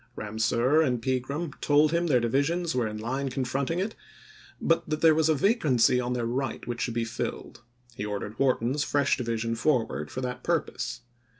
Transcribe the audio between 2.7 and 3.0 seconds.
were in